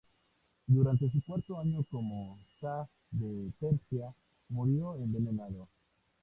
Durante 0.65 1.11
su 1.11 1.21
cuarto 1.23 1.59
año 1.59 1.83
como 1.91 2.39
sah 2.59 2.87
de 3.11 3.51
Persia, 3.59 4.11
murió 4.49 4.95
envenenado. 4.95 5.67